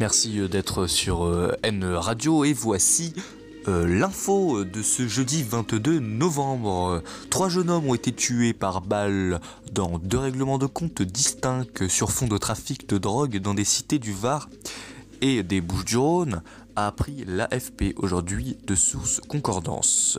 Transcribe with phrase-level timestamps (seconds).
[0.00, 3.14] Merci euh, d'être sur euh, N Radio et voici
[3.68, 7.02] euh, l'info de ce jeudi 22 novembre.
[7.30, 9.40] Trois jeunes hommes ont été tués par balle
[9.72, 13.98] dans deux règlements de compte distincts sur fond de trafic de drogue dans des cités
[13.98, 14.48] du Var
[15.20, 16.42] et des Bouches-du-Rhône,
[16.76, 20.18] a appris l'AFP aujourd'hui de sources concordance.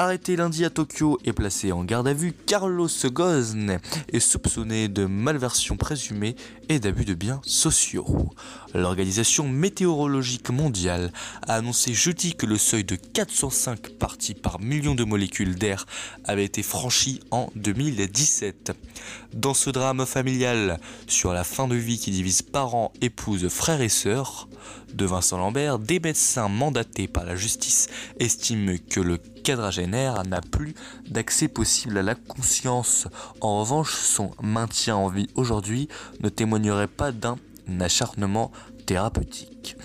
[0.00, 3.80] Arrêté lundi à Tokyo et placé en garde à vue, Carlos Ghosn
[4.12, 6.36] est soupçonné de malversion présumée
[6.68, 8.30] et d'abus de biens sociaux.
[8.74, 11.12] L'Organisation météorologique mondiale
[11.48, 15.84] a annoncé jeudi que le seuil de 405 parties par million de molécules d'air
[16.22, 18.70] avait été franchi en 2017.
[19.34, 20.78] Dans ce drame familial
[21.08, 24.47] sur la fin de vie qui divise parents, épouses, frères et sœurs
[24.92, 30.74] de Vincent Lambert, des médecins mandatés par la justice estiment que le quadragénaire n'a plus
[31.08, 33.08] d'accès possible à la conscience.
[33.40, 35.88] En revanche, son maintien en vie aujourd'hui
[36.20, 37.38] ne témoignerait pas d'un
[37.80, 38.50] acharnement
[38.86, 39.76] thérapeutique.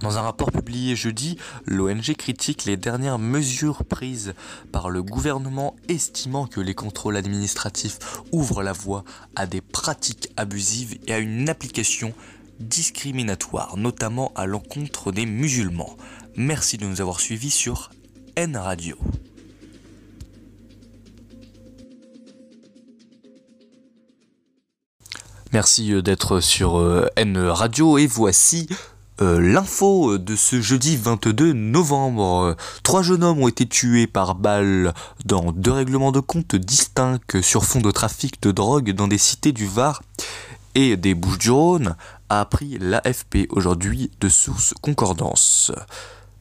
[0.00, 4.32] Dans un rapport publié jeudi, l'ONG critique les dernières mesures prises
[4.72, 7.98] par le gouvernement estimant que les contrôles administratifs
[8.32, 9.04] ouvrent la voie
[9.36, 12.14] à des pratiques abusives et à une application
[12.60, 15.96] discriminatoire, notamment à l'encontre des musulmans.
[16.36, 17.90] Merci de nous avoir suivis sur
[18.36, 18.96] N Radio.
[25.52, 28.68] Merci euh, d'être sur euh, N Radio et voici
[29.20, 32.56] euh, l'info de ce jeudi 22 novembre.
[32.84, 37.64] Trois jeunes hommes ont été tués par balle dans deux règlements de compte distincts sur
[37.64, 40.02] fond de trafic de drogue dans des cités du Var
[40.76, 41.96] et des Bouches-du-Rhône,
[42.30, 45.72] a appris l'AFP aujourd'hui de sources concordance.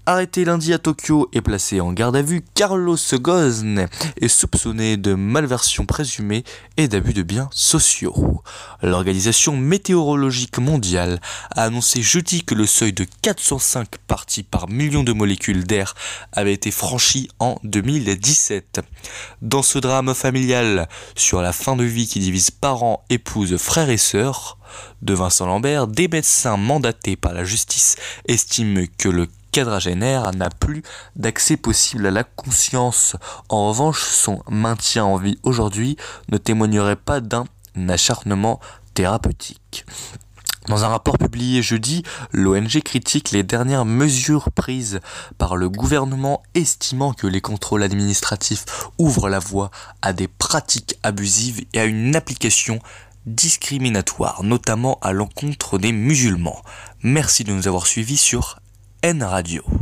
[0.09, 3.85] Arrêté lundi à Tokyo et placé en garde à vue, Carlos Ghosn
[4.19, 6.43] est soupçonné de malversion présumée
[6.77, 8.41] et d'abus de biens sociaux.
[8.81, 15.13] L'Organisation météorologique mondiale a annoncé jeudi que le seuil de 405 parties par million de
[15.13, 15.93] molécules d'air
[16.31, 18.81] avait été franchi en 2017.
[19.43, 23.97] Dans ce drame familial sur la fin de vie qui divise parents, épouses, frères et
[23.97, 24.57] sœurs,
[25.01, 27.95] de Vincent Lambert, des médecins mandatés par la justice
[28.27, 30.83] estiment que le quadragénaire n'a plus
[31.15, 33.15] d'accès possible à la conscience.
[33.49, 35.97] En revanche, son maintien en vie aujourd'hui
[36.29, 37.45] ne témoignerait pas d'un
[37.87, 38.59] acharnement
[38.93, 39.85] thérapeutique.
[40.67, 44.99] Dans un rapport publié jeudi, l'ONG critique les dernières mesures prises
[45.39, 48.65] par le gouvernement estimant que les contrôles administratifs
[48.99, 49.71] ouvrent la voie
[50.03, 52.79] à des pratiques abusives et à une application
[53.25, 56.61] discriminatoire, notamment à l'encontre des musulmans.
[57.01, 58.59] Merci de nous avoir suivis sur
[59.01, 59.78] N Radio.